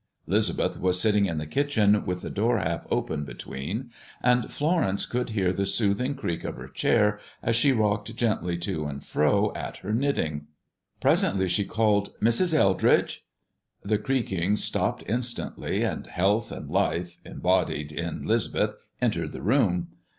'Lisbeth 0.25 0.79
was 0.79 0.99
sitting 0.99 1.27
in 1.27 1.37
the 1.37 1.45
kitchen, 1.45 2.03
with 2.07 2.23
the 2.23 2.29
door 2.31 2.57
half 2.57 2.87
open 2.89 3.23
between, 3.23 3.91
and 4.23 4.49
Florence 4.49 5.05
could 5.05 5.29
hear 5.29 5.53
the 5.53 5.63
soothing 5.67 6.15
creak 6.15 6.43
of 6.43 6.55
her 6.55 6.69
chair 6.69 7.19
as 7.43 7.55
she 7.55 7.71
rocked 7.71 8.15
gently 8.15 8.57
to 8.57 8.85
and 8.87 9.05
fro 9.05 9.53
at 9.53 9.77
her 9.77 9.93
knitting. 9.93 10.47
Presently 10.99 11.47
she 11.47 11.65
called, 11.65 12.19
"Mrs. 12.19 12.51
Eldridge!" 12.51 13.23
The 13.83 13.99
creaking 13.99 14.55
stopped 14.55 15.03
instantly, 15.07 15.83
and 15.83 16.07
health 16.07 16.51
and 16.51 16.67
life, 16.67 17.19
embodied 17.23 17.91
in 17.91 18.25
'Lisbeth, 18.25 18.73
entered 19.03 19.33
the 19.33 19.41
room. 19.43 19.89